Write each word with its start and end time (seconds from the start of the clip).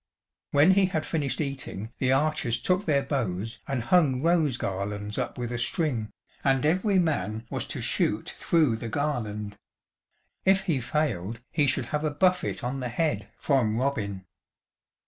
When 0.49 0.71
he 0.71 0.87
had 0.87 1.05
finished 1.05 1.39
eating 1.39 1.93
the 1.99 2.11
archers 2.11 2.59
took 2.59 2.85
their 2.87 3.03
bows, 3.03 3.59
and 3.67 3.83
hung 3.83 4.23
rose 4.23 4.57
garlands 4.57 5.19
up 5.19 5.37
with 5.37 5.51
a 5.51 5.59
string, 5.59 6.09
and 6.43 6.65
every 6.65 6.97
man 6.97 7.45
was 7.51 7.67
to 7.67 7.83
shoot 7.83 8.27
through 8.27 8.77
the 8.77 8.89
garland. 8.89 9.57
If 10.43 10.61
he 10.63 10.81
failed, 10.81 11.39
he 11.51 11.67
should 11.67 11.85
have 11.93 12.03
a 12.03 12.09
buffet 12.09 12.63
on 12.63 12.79
the 12.79 12.89
head 12.89 13.27
from 13.37 13.77
Robin. 13.77 14.25